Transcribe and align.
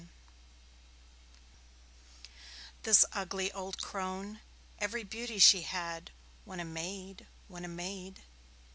AGE 0.01 0.09
This 2.81 3.05
ugly 3.13 3.51
old 3.51 3.79
crone 3.83 4.39
Every 4.79 5.03
beauty 5.03 5.37
she 5.37 5.61
had 5.61 6.09
When 6.43 6.59
a 6.59 6.65
maid, 6.65 7.27
when 7.47 7.63
a 7.63 7.67
maid. 7.67 8.19